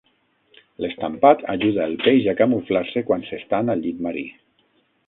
[0.85, 4.27] L'estampat ajuda el peix a camuflar-se quan s'estan al llit marí.